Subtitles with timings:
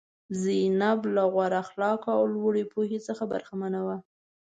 [0.41, 3.97] زینب له غوره اخلاقو او لوړې پوهې څخه برخمنه وه.